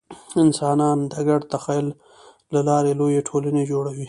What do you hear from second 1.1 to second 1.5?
د ګډ